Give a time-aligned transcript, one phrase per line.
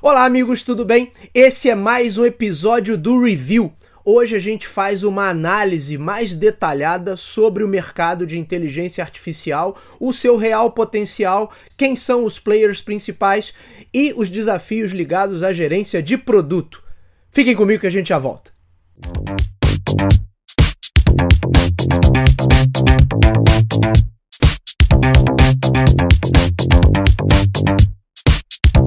[0.00, 1.10] Olá, amigos, tudo bem?
[1.34, 3.72] Esse é mais um episódio do Review.
[4.04, 10.12] Hoje a gente faz uma análise mais detalhada sobre o mercado de inteligência artificial, o
[10.12, 13.52] seu real potencial, quem são os players principais
[13.92, 16.80] e os desafios ligados à gerência de produto.
[17.32, 18.52] Fiquem comigo que a gente já volta.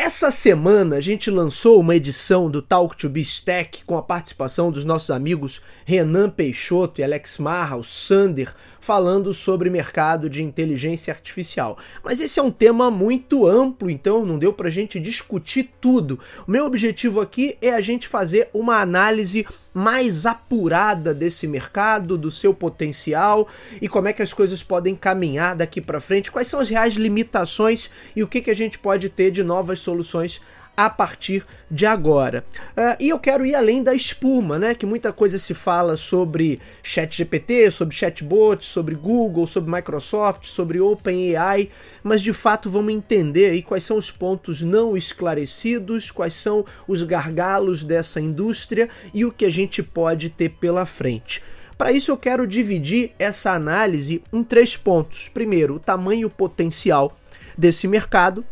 [0.00, 4.70] Essa semana a gente lançou uma edição do Talk to Be Stack com a participação
[4.70, 11.12] dos nossos amigos Renan Peixoto e Alex Marra, o Sander, falando sobre mercado de inteligência
[11.12, 11.76] artificial.
[12.02, 16.20] Mas esse é um tema muito amplo, então não deu pra gente discutir tudo.
[16.46, 19.44] O meu objetivo aqui é a gente fazer uma análise
[19.74, 23.48] mais apurada desse mercado, do seu potencial
[23.82, 26.94] e como é que as coisas podem caminhar daqui para frente, quais são as reais
[26.94, 30.40] limitações e o que, que a gente pode ter de novas soluções
[30.78, 32.44] a partir de agora.
[32.76, 34.76] Uh, e eu quero ir além da espuma, né?
[34.76, 41.68] Que muita coisa se fala sobre ChatGPT, sobre chatbots, sobre Google, sobre Microsoft, sobre OpenAI,
[42.00, 47.02] mas de fato vamos entender aí quais são os pontos não esclarecidos, quais são os
[47.02, 51.42] gargalos dessa indústria e o que a gente pode ter pela frente.
[51.76, 55.28] Para isso eu quero dividir essa análise em três pontos.
[55.28, 57.16] Primeiro, o tamanho potencial
[57.56, 58.44] desse mercado,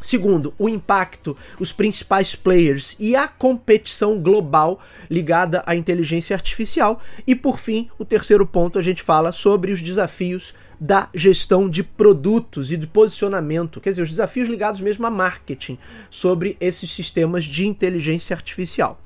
[0.00, 7.00] Segundo, o impacto, os principais players e a competição global ligada à inteligência artificial.
[7.26, 11.82] E por fim, o terceiro ponto, a gente fala sobre os desafios da gestão de
[11.82, 15.76] produtos e de posicionamento, quer dizer, os desafios ligados mesmo a marketing
[16.08, 19.00] sobre esses sistemas de inteligência artificial.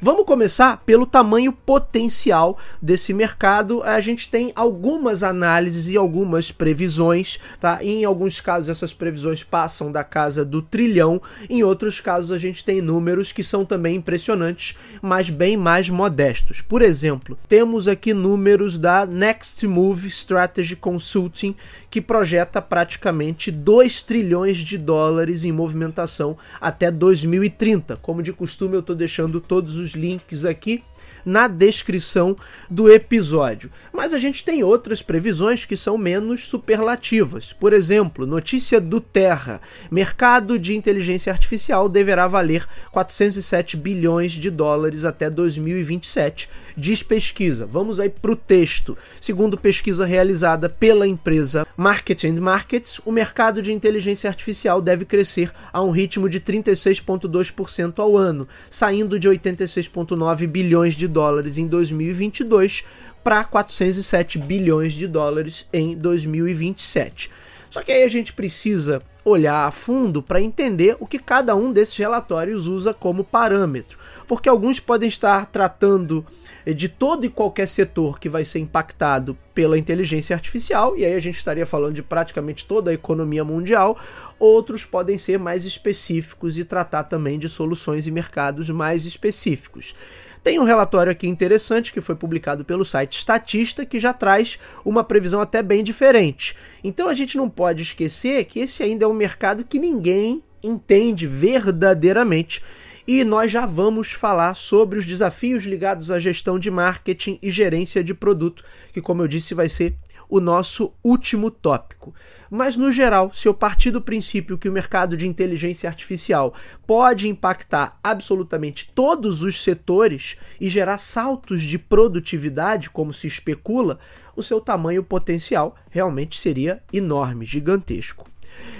[0.00, 3.82] Vamos começar pelo tamanho potencial desse mercado.
[3.82, 7.82] A gente tem algumas análises e algumas previsões, tá?
[7.82, 12.62] Em alguns casos essas previsões passam da casa do trilhão, em outros casos a gente
[12.62, 16.60] tem números que são também impressionantes, mas bem mais modestos.
[16.60, 21.56] Por exemplo, temos aqui números da Next Move Strategy Consulting,
[21.90, 27.96] que projeta praticamente 2 trilhões de dólares em movimentação até 2030.
[27.96, 30.82] Como de costume, eu estou deixando todos os links aqui
[31.24, 32.36] na descrição
[32.70, 33.70] do episódio.
[33.96, 37.54] Mas a gente tem outras previsões que são menos superlativas.
[37.54, 39.58] Por exemplo, notícia do Terra:
[39.90, 46.46] mercado de inteligência artificial deverá valer 407 bilhões de dólares até 2027,
[46.76, 47.64] diz pesquisa.
[47.64, 48.98] Vamos aí para o texto.
[49.18, 55.50] Segundo pesquisa realizada pela empresa Market and Markets, o mercado de inteligência artificial deve crescer
[55.72, 62.84] a um ritmo de 36,2% ao ano, saindo de 86,9 bilhões de dólares em 2022
[63.26, 67.28] para 407 bilhões de dólares em 2027.
[67.68, 71.72] Só que aí a gente precisa olhar a fundo para entender o que cada um
[71.72, 73.98] desses relatórios usa como parâmetro,
[74.28, 76.24] porque alguns podem estar tratando
[76.64, 81.20] de todo e qualquer setor que vai ser impactado pela inteligência artificial, e aí a
[81.20, 83.98] gente estaria falando de praticamente toda a economia mundial,
[84.38, 89.96] outros podem ser mais específicos e tratar também de soluções e mercados mais específicos.
[90.46, 95.02] Tem um relatório aqui interessante que foi publicado pelo site Statista que já traz uma
[95.02, 96.56] previsão até bem diferente.
[96.84, 101.26] Então a gente não pode esquecer que esse ainda é um mercado que ninguém entende
[101.26, 102.62] verdadeiramente.
[103.08, 108.04] E nós já vamos falar sobre os desafios ligados à gestão de marketing e gerência
[108.04, 108.62] de produto,
[108.92, 109.96] que, como eu disse, vai ser
[110.28, 112.14] o nosso último tópico.
[112.50, 116.54] Mas, no geral, se eu partir do princípio que o mercado de inteligência artificial
[116.86, 123.98] pode impactar absolutamente todos os setores e gerar saltos de produtividade, como se especula,
[124.34, 128.26] o seu tamanho potencial realmente seria enorme, gigantesco.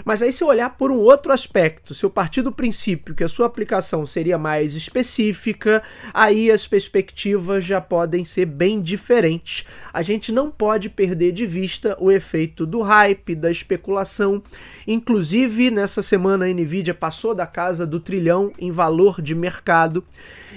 [0.05, 3.25] Mas aí, se eu olhar por um outro aspecto, se eu partir do princípio que
[3.25, 9.65] a sua aplicação seria mais específica, aí as perspectivas já podem ser bem diferentes.
[9.97, 14.43] A gente não pode perder de vista o efeito do hype, da especulação.
[14.87, 20.05] Inclusive, nessa semana a Nvidia passou da casa do trilhão em valor de mercado.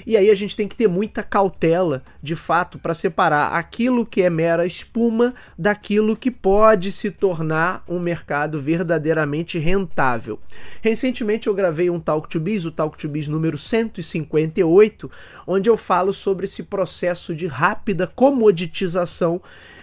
[0.05, 4.21] E aí a gente tem que ter muita cautela, de fato, para separar aquilo que
[4.21, 10.37] é mera espuma daquilo que pode se tornar um mercado verdadeiramente rentável.
[10.81, 15.09] Recentemente eu gravei um Talk to Biz, o Talk to Biz número 158,
[15.47, 19.28] onde eu falo sobre esse processo de rápida comoditização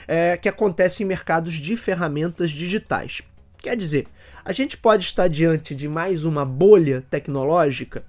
[0.09, 3.21] é, que acontece em mercados de ferramentas digitais.
[3.59, 4.07] Quer dizer,
[4.45, 8.05] a gente pode estar diante de mais uma bolha tecnológica?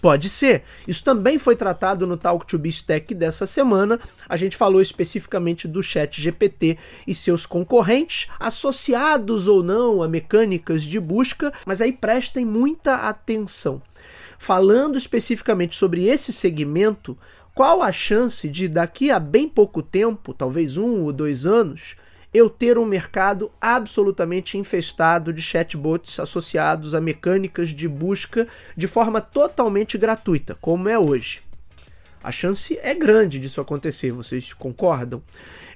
[0.00, 0.62] Pode ser.
[0.88, 4.00] Isso também foi tratado no Talk to Tech dessa semana.
[4.28, 10.84] A gente falou especificamente do Chat GPT e seus concorrentes, associados ou não a mecânicas
[10.84, 13.82] de busca, mas aí prestem muita atenção.
[14.38, 17.16] Falando especificamente sobre esse segmento,
[17.60, 21.94] qual a chance de daqui a bem pouco tempo, talvez um ou dois anos,
[22.32, 29.20] eu ter um mercado absolutamente infestado de chatbots associados a mecânicas de busca de forma
[29.20, 31.42] totalmente gratuita, como é hoje.
[32.24, 35.22] A chance é grande disso acontecer, vocês concordam?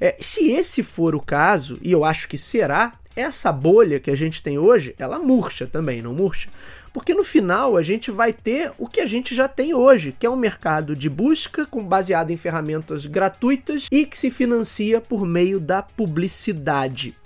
[0.01, 4.16] É, se esse for o caso, e eu acho que será, essa bolha que a
[4.16, 6.49] gente tem hoje, ela murcha também, não murcha?
[6.94, 10.25] porque no final a gente vai ter o que a gente já tem hoje, que
[10.25, 15.26] é um mercado de busca com baseado em ferramentas gratuitas e que se financia por
[15.26, 17.16] meio da publicidade.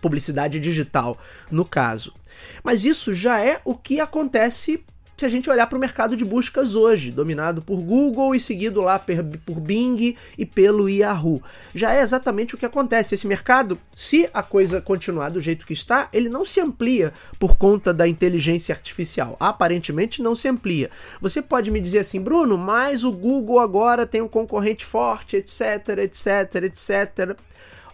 [0.00, 1.18] Publicidade digital,
[1.50, 2.14] no caso.
[2.62, 4.84] Mas isso já é o que acontece
[5.18, 8.80] se a gente olhar para o mercado de buscas hoje, dominado por Google e seguido
[8.80, 11.42] lá por Bing e pelo Yahoo.
[11.74, 13.14] Já é exatamente o que acontece.
[13.14, 17.56] Esse mercado, se a coisa continuar do jeito que está, ele não se amplia por
[17.56, 19.36] conta da inteligência artificial.
[19.40, 20.90] Aparentemente não se amplia.
[21.20, 25.98] Você pode me dizer assim, Bruno, mas o Google agora tem um concorrente forte, etc,
[25.98, 27.36] etc, etc.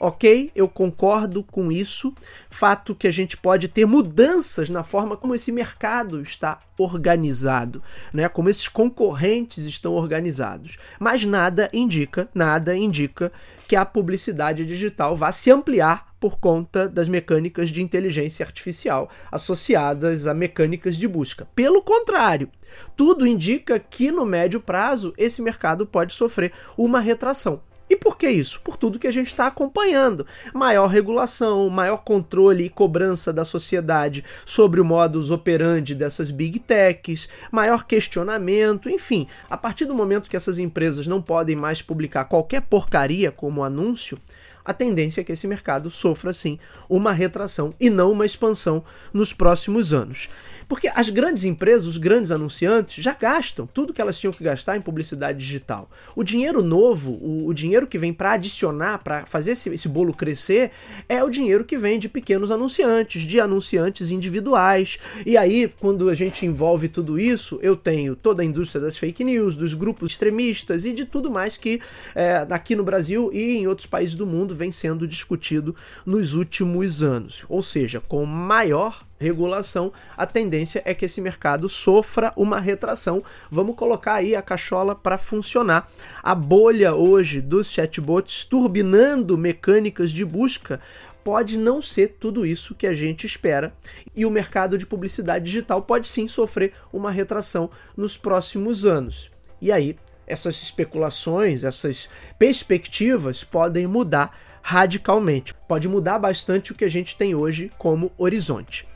[0.00, 2.14] Ok, eu concordo com isso.
[2.50, 7.82] Fato que a gente pode ter mudanças na forma como esse mercado está organizado,
[8.12, 8.28] né?
[8.28, 10.76] Como esses concorrentes estão organizados.
[10.98, 13.32] Mas nada indica, nada indica
[13.68, 20.26] que a publicidade digital vá se ampliar por conta das mecânicas de inteligência artificial associadas
[20.26, 21.46] a mecânicas de busca.
[21.54, 22.50] Pelo contrário,
[22.96, 27.60] tudo indica que no médio prazo esse mercado pode sofrer uma retração.
[27.88, 28.60] E por que isso?
[28.62, 30.26] Por tudo que a gente está acompanhando.
[30.54, 37.28] Maior regulação, maior controle e cobrança da sociedade sobre o modus operandi dessas big techs,
[37.52, 39.26] maior questionamento, enfim.
[39.50, 44.18] A partir do momento que essas empresas não podem mais publicar qualquer porcaria como anúncio,
[44.64, 46.58] a tendência é que esse mercado sofra, sim,
[46.88, 48.82] uma retração e não uma expansão
[49.12, 50.30] nos próximos anos.
[50.68, 54.76] Porque as grandes empresas, os grandes anunciantes, já gastam tudo que elas tinham que gastar
[54.76, 55.88] em publicidade digital.
[56.14, 60.12] O dinheiro novo, o, o dinheiro que vem para adicionar, para fazer esse, esse bolo
[60.12, 60.70] crescer,
[61.08, 64.98] é o dinheiro que vem de pequenos anunciantes, de anunciantes individuais.
[65.24, 69.24] E aí, quando a gente envolve tudo isso, eu tenho toda a indústria das fake
[69.24, 71.80] news, dos grupos extremistas e de tudo mais que
[72.14, 75.74] é, aqui no Brasil e em outros países do mundo vem sendo discutido
[76.04, 77.44] nos últimos anos.
[77.48, 83.22] Ou seja, com maior regulação, a tendência é que esse mercado sofra uma retração.
[83.50, 85.90] Vamos colocar aí a cachola para funcionar.
[86.22, 90.80] A bolha hoje dos chatbots turbinando mecânicas de busca
[91.22, 93.72] pode não ser tudo isso que a gente espera
[94.14, 99.30] e o mercado de publicidade digital pode sim sofrer uma retração nos próximos anos.
[99.60, 99.96] E aí,
[100.26, 102.08] essas especulações, essas
[102.38, 105.54] perspectivas podem mudar radicalmente.
[105.68, 108.86] Pode mudar bastante o que a gente tem hoje como horizonte.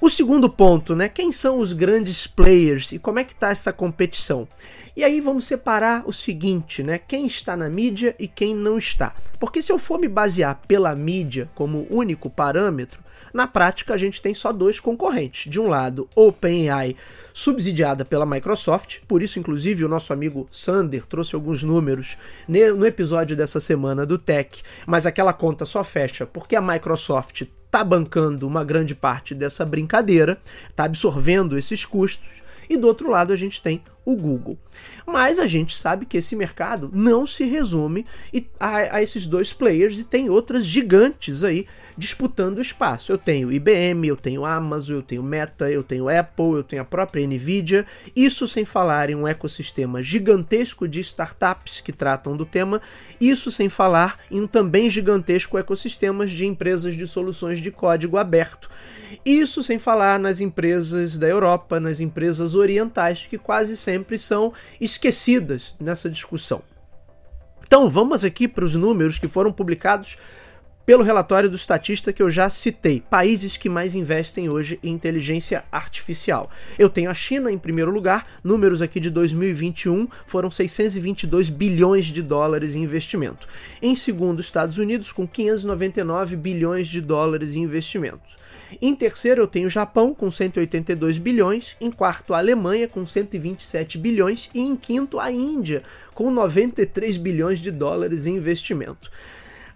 [0.00, 1.08] O segundo ponto, né?
[1.08, 4.46] Quem são os grandes players e como é que está essa competição?
[4.96, 6.98] E aí vamos separar o seguinte, né?
[6.98, 9.12] Quem está na mídia e quem não está.
[9.40, 13.02] Porque se eu for me basear pela mídia como único parâmetro,
[13.34, 15.50] na prática, a gente tem só dois concorrentes.
[15.50, 16.94] De um lado, OpenAI,
[17.32, 22.16] subsidiada pela Microsoft, por isso, inclusive, o nosso amigo Sander trouxe alguns números
[22.48, 27.84] no episódio dessa semana do Tech, mas aquela conta só fecha porque a Microsoft está
[27.84, 30.38] bancando uma grande parte dessa brincadeira,
[30.68, 32.42] está absorvendo esses custos.
[32.68, 34.58] E do outro lado a gente tem o Google.
[35.06, 38.06] Mas a gente sabe que esse mercado não se resume
[38.58, 43.12] a, a esses dois players e tem outras gigantes aí disputando espaço.
[43.12, 46.84] Eu tenho IBM, eu tenho Amazon, eu tenho Meta, eu tenho Apple, eu tenho a
[46.86, 47.84] própria Nvidia.
[48.16, 52.80] Isso sem falar em um ecossistema gigantesco de startups que tratam do tema.
[53.20, 58.70] Isso sem falar em um também gigantesco ecossistema de empresas de soluções de código aberto.
[59.24, 65.74] Isso sem falar nas empresas da Europa, nas empresas orientais que quase sempre são esquecidas
[65.80, 66.62] nessa discussão.
[67.66, 70.16] Então vamos aqui para os números que foram publicados
[70.88, 75.62] pelo relatório do estatista que eu já citei, países que mais investem hoje em inteligência
[75.70, 76.50] artificial.
[76.78, 82.22] Eu tenho a China em primeiro lugar, números aqui de 2021 foram 622 bilhões de
[82.22, 83.46] dólares em investimento.
[83.82, 88.38] Em segundo, Estados Unidos com 599 bilhões de dólares em investimentos.
[88.80, 91.76] Em terceiro, eu tenho o Japão com 182 bilhões.
[91.80, 94.50] Em quarto, a Alemanha com 127 bilhões.
[94.54, 95.82] E em quinto, a Índia
[96.14, 99.10] com 93 bilhões de dólares em investimento.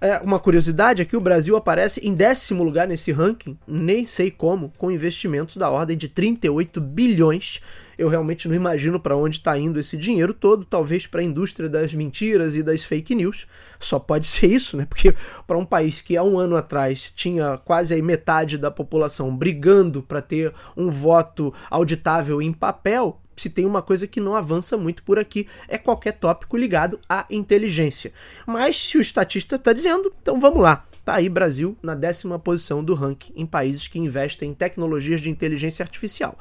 [0.03, 4.33] É, uma curiosidade é que o Brasil aparece em décimo lugar nesse ranking, nem sei
[4.33, 7.61] como, com investimentos da ordem de 38 bilhões.
[7.97, 11.69] Eu realmente não imagino para onde está indo esse dinheiro todo, talvez para a indústria
[11.69, 13.47] das mentiras e das fake news.
[13.79, 14.87] Só pode ser isso, né?
[14.87, 15.15] Porque
[15.47, 20.03] para um país que há um ano atrás tinha quase aí metade da população brigando
[20.03, 25.03] para ter um voto auditável em papel, se tem uma coisa que não avança muito
[25.03, 28.13] por aqui, é qualquer tópico ligado à inteligência.
[28.47, 30.87] Mas se o estatista está dizendo, então vamos lá.
[31.05, 35.31] Tá aí Brasil na décima posição do ranking em países que investem em tecnologias de
[35.31, 36.39] inteligência artificial.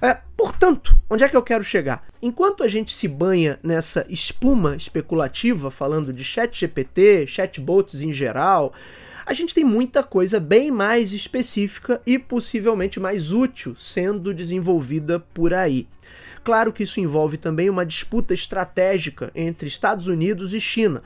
[0.00, 2.06] É, portanto, onde é que eu quero chegar?
[2.22, 8.72] Enquanto a gente se banha nessa espuma especulativa, falando de chat GPT, chatbots em geral,
[9.26, 15.52] a gente tem muita coisa bem mais específica e possivelmente mais útil sendo desenvolvida por
[15.52, 15.88] aí.
[16.44, 21.02] Claro que isso envolve também uma disputa estratégica entre Estados Unidos e China,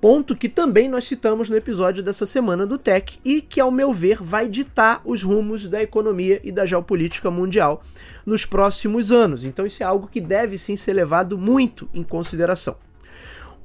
[0.00, 3.92] ponto que também nós citamos no episódio dessa semana do Tech e que, ao meu
[3.92, 7.82] ver, vai ditar os rumos da economia e da geopolítica mundial
[8.24, 9.44] nos próximos anos.
[9.44, 12.74] Então, isso é algo que deve sim ser levado muito em consideração.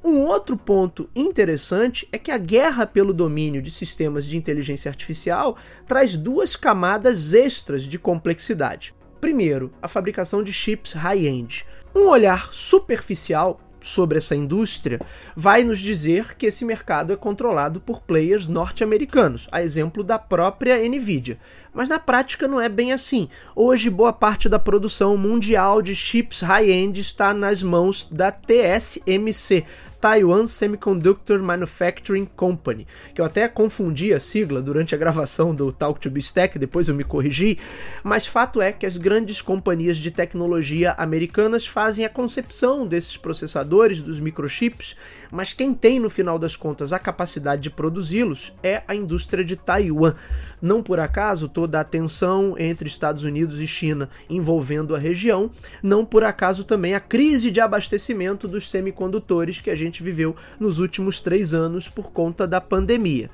[0.04, 5.56] Um outro ponto interessante é que a guerra pelo domínio de sistemas de inteligência artificial
[5.88, 8.94] traz duas camadas extras de complexidade.
[9.24, 11.64] Primeiro, a fabricação de chips high-end.
[11.94, 15.00] Um olhar superficial sobre essa indústria
[15.34, 20.76] vai nos dizer que esse mercado é controlado por players norte-americanos, a exemplo da própria
[20.86, 21.38] Nvidia.
[21.72, 23.30] Mas na prática não é bem assim.
[23.56, 29.64] Hoje, boa parte da produção mundial de chips high-end está nas mãos da TSMC,
[30.04, 35.98] Taiwan Semiconductor Manufacturing Company, que eu até confundi a sigla durante a gravação do Talk
[35.98, 37.58] to Bistec, depois eu me corrigi,
[38.02, 44.02] mas fato é que as grandes companhias de tecnologia americanas fazem a concepção desses processadores,
[44.02, 44.94] dos microchips,
[45.32, 49.56] mas quem tem no final das contas a capacidade de produzi-los é a indústria de
[49.56, 50.14] Taiwan.
[50.60, 55.50] Não por acaso toda a tensão entre Estados Unidos e China envolvendo a região,
[55.82, 60.78] não por acaso também a crise de abastecimento dos semicondutores que a gente viveu nos
[60.78, 63.30] últimos três anos por conta da pandemia.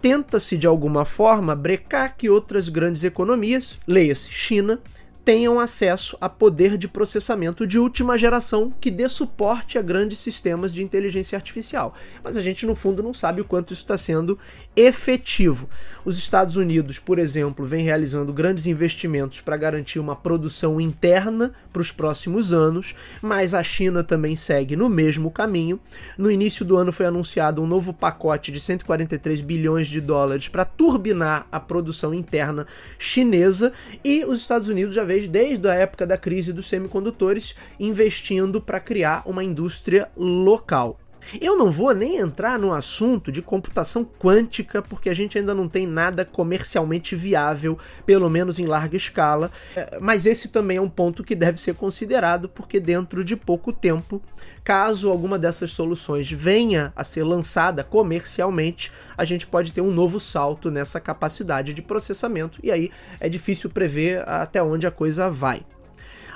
[0.00, 4.80] Tenta-se de alguma forma brecar que outras grandes economias, leia-se China,
[5.28, 10.72] tenham acesso a poder de processamento de última geração que dê suporte a grandes sistemas
[10.72, 11.92] de inteligência artificial.
[12.24, 14.38] Mas a gente, no fundo, não sabe o quanto isso está sendo
[14.74, 15.68] efetivo.
[16.02, 21.82] Os Estados Unidos, por exemplo, vem realizando grandes investimentos para garantir uma produção interna para
[21.82, 25.78] os próximos anos, mas a China também segue no mesmo caminho.
[26.16, 30.64] No início do ano foi anunciado um novo pacote de 143 bilhões de dólares para
[30.64, 32.66] turbinar a produção interna
[32.98, 38.60] chinesa e os Estados Unidos já veio desde a época da crise dos semicondutores, investindo
[38.60, 40.98] para criar uma indústria local.
[41.40, 45.68] Eu não vou nem entrar no assunto de computação quântica, porque a gente ainda não
[45.68, 50.88] tem nada comercialmente viável, pelo menos em larga escala, é, mas esse também é um
[50.88, 54.22] ponto que deve ser considerado, porque dentro de pouco tempo,
[54.64, 60.18] caso alguma dessas soluções venha a ser lançada comercialmente, a gente pode ter um novo
[60.18, 65.62] salto nessa capacidade de processamento, e aí é difícil prever até onde a coisa vai.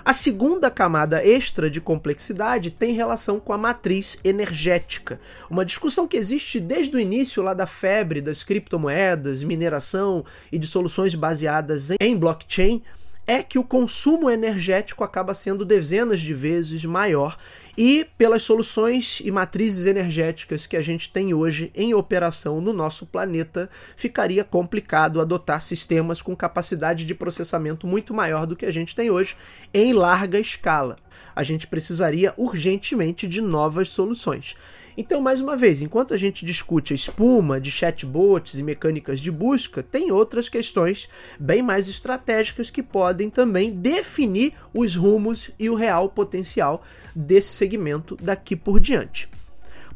[0.05, 6.17] A segunda camada extra de complexidade tem relação com a matriz energética, uma discussão que
[6.17, 12.17] existe desde o início lá da febre das criptomoedas, mineração e de soluções baseadas em
[12.17, 12.83] blockchain
[13.27, 17.39] é que o consumo energético acaba sendo dezenas de vezes maior
[17.79, 23.07] e pelas soluções e matrizes energéticas que a gente tem hoje em operação no nosso
[23.07, 28.95] planeta, ficaria complicado adotar sistemas com capacidade de processamento muito maior do que a gente
[28.95, 29.37] tem hoje
[29.73, 30.97] em larga escala.
[31.35, 34.57] A gente precisaria urgentemente de novas soluções.
[34.97, 39.31] Então, mais uma vez, enquanto a gente discute a espuma de chatbots e mecânicas de
[39.31, 41.09] busca, tem outras questões
[41.39, 46.83] bem mais estratégicas que podem também definir os rumos e o real potencial
[47.15, 49.29] desse segmento daqui por diante.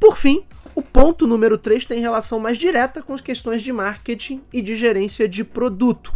[0.00, 4.42] Por fim, o ponto número 3 tem relação mais direta com as questões de marketing
[4.52, 6.12] e de gerência de produto.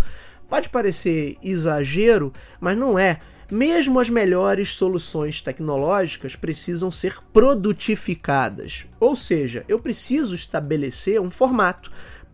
[0.48, 3.20] Pode parecer exagero, mas não é.
[3.50, 8.86] Mesmo as melhores soluções tecnológicas precisam ser produtificadas.
[9.00, 11.90] Ou seja, eu preciso estabelecer um formato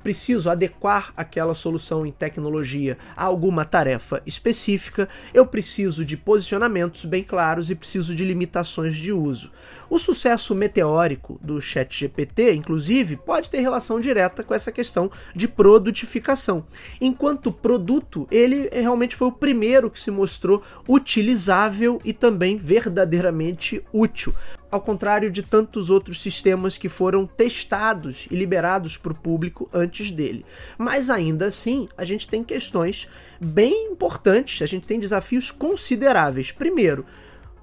[0.07, 7.25] preciso adequar aquela solução em tecnologia a alguma tarefa específica, eu preciso de posicionamentos bem
[7.25, 9.51] claros e preciso de limitações de uso.
[9.91, 16.65] O sucesso meteórico do ChatGPT, inclusive, pode ter relação direta com essa questão de produtificação.
[17.01, 24.33] Enquanto produto, ele realmente foi o primeiro que se mostrou utilizável e também verdadeiramente útil.
[24.71, 30.11] Ao contrário de tantos outros sistemas que foram testados e liberados para o público antes
[30.11, 30.45] dele.
[30.77, 33.09] Mas ainda assim, a gente tem questões
[33.41, 36.53] bem importantes, a gente tem desafios consideráveis.
[36.53, 37.05] Primeiro,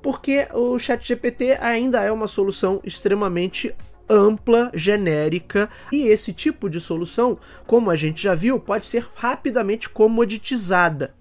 [0.01, 3.73] porque o ChatGPT ainda é uma solução extremamente
[4.09, 9.89] ampla, genérica, e esse tipo de solução, como a gente já viu, pode ser rapidamente
[9.89, 11.13] comoditizada.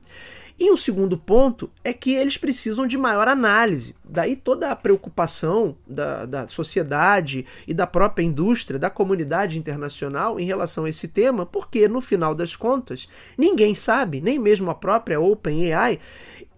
[0.59, 3.95] E um segundo ponto é que eles precisam de maior análise.
[4.05, 10.45] Daí toda a preocupação da, da sociedade e da própria indústria, da comunidade internacional em
[10.45, 15.21] relação a esse tema, porque no final das contas, ninguém sabe, nem mesmo a própria
[15.21, 15.99] OpenAI,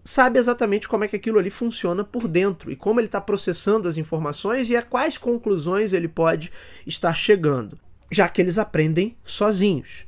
[0.05, 3.89] sabe exatamente como é que aquilo ali funciona por dentro e como ele está processando
[3.89, 6.53] as informações e a quais conclusões ele pode
[6.87, 7.79] estar chegando,
[8.11, 10.05] já que eles aprendem sozinhos.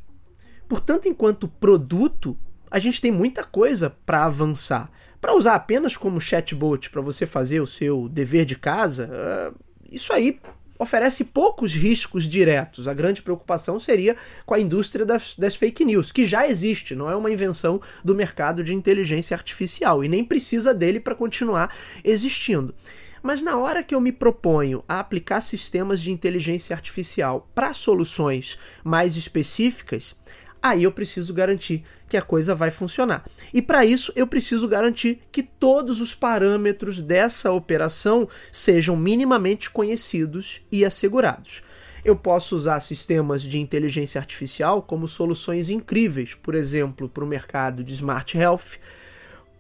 [0.68, 2.36] Portanto, enquanto produto,
[2.70, 4.90] a gente tem muita coisa para avançar.
[5.20, 9.56] Para usar apenas como chatbot para você fazer o seu dever de casa, uh,
[9.90, 10.38] isso aí
[10.78, 12.86] oferece poucos riscos diretos.
[12.86, 17.10] A grande preocupação seria com a indústria das, das, fake news, que já existe, não
[17.10, 22.74] é uma invenção do mercado de inteligência artificial e nem precisa dele para continuar existindo.
[23.22, 28.58] Mas na hora que eu me proponho a aplicar sistemas de inteligência artificial para soluções
[28.84, 30.14] mais específicas,
[30.70, 33.24] aí eu preciso garantir que a coisa vai funcionar.
[33.52, 40.60] E para isso eu preciso garantir que todos os parâmetros dessa operação sejam minimamente conhecidos
[40.70, 41.62] e assegurados.
[42.04, 47.82] Eu posso usar sistemas de inteligência artificial como soluções incríveis, por exemplo, para o mercado
[47.82, 48.78] de smart health,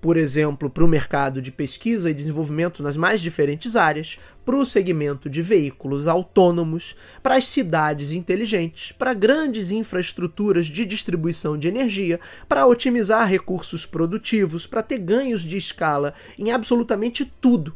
[0.00, 4.64] por exemplo, para o mercado de pesquisa e desenvolvimento nas mais diferentes áreas, para o
[4.64, 12.20] segmento de veículos autônomos, para as cidades inteligentes, para grandes infraestruturas de distribuição de energia,
[12.48, 17.74] para otimizar recursos produtivos, para ter ganhos de escala em absolutamente tudo.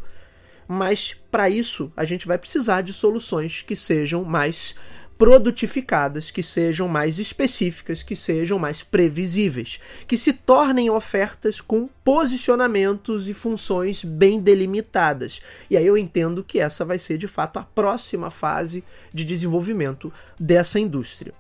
[0.69, 4.77] Mas para isso a gente vai precisar de soluções que sejam mais
[5.21, 13.29] produtificadas, que sejam mais específicas, que sejam mais previsíveis, que se tornem ofertas com posicionamentos
[13.29, 15.43] e funções bem delimitadas.
[15.69, 20.11] E aí eu entendo que essa vai ser de fato a próxima fase de desenvolvimento
[20.39, 21.35] dessa indústria.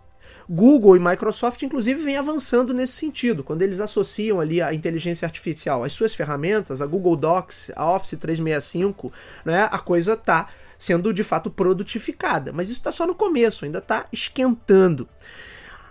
[0.52, 5.84] Google e Microsoft, inclusive, vêm avançando nesse sentido, quando eles associam ali a inteligência artificial
[5.84, 9.12] às suas ferramentas, a Google Docs, a Office 365,
[9.44, 12.52] né, a coisa está sendo de fato produtificada.
[12.52, 15.08] Mas isso está só no começo, ainda está esquentando.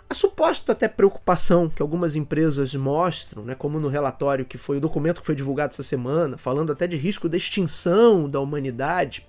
[0.09, 4.81] A suposta até preocupação que algumas empresas mostram, né, como no relatório que foi o
[4.81, 9.25] documento que foi divulgado essa semana, falando até de risco de extinção da humanidade,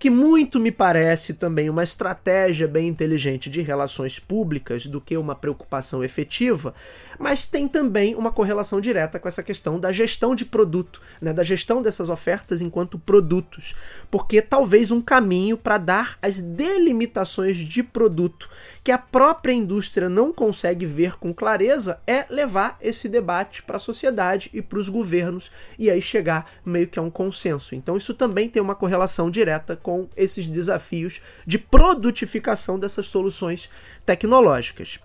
[0.00, 5.34] que muito me parece também uma estratégia bem inteligente de relações públicas do que uma
[5.34, 6.74] preocupação efetiva,
[7.18, 11.44] mas tem também uma correlação direta com essa questão da gestão de produto, né, da
[11.44, 13.76] gestão dessas ofertas enquanto produtos,
[14.10, 18.48] porque talvez um caminho para dar as delimitações de produto
[18.82, 23.80] que a própria indústria não consegue ver com clareza é levar esse debate para a
[23.80, 27.74] sociedade e para os governos e aí chegar meio que a um consenso.
[27.74, 33.68] Então isso também tem uma correlação direta com com esses desafios de produtificação dessas soluções
[34.06, 35.00] tecnológicas.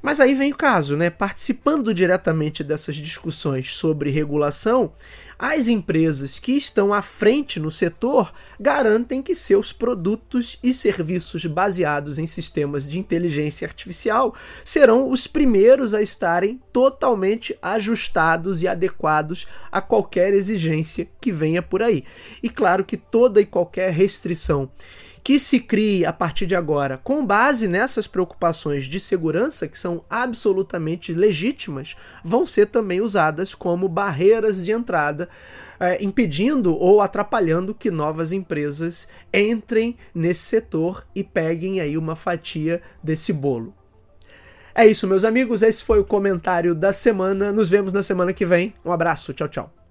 [0.00, 1.10] Mas aí vem o caso, né?
[1.10, 4.92] Participando diretamente dessas discussões sobre regulação,
[5.38, 12.18] as empresas que estão à frente no setor garantem que seus produtos e serviços baseados
[12.18, 19.80] em sistemas de inteligência artificial serão os primeiros a estarem totalmente ajustados e adequados a
[19.80, 22.04] qualquer exigência que venha por aí.
[22.42, 24.70] E claro que toda e qualquer restrição
[25.24, 30.04] que se crie a partir de agora com base nessas preocupações de segurança, que são
[30.08, 35.28] absolutamente legítimas, vão ser também usadas como barreiras de entrada.
[35.80, 42.80] É, impedindo ou atrapalhando que novas empresas entrem nesse setor e peguem aí uma fatia
[43.02, 43.74] desse bolo.
[44.72, 45.62] É isso, meus amigos.
[45.62, 47.50] Esse foi o comentário da semana.
[47.50, 48.72] Nos vemos na semana que vem.
[48.84, 49.32] Um abraço.
[49.32, 49.83] Tchau, tchau.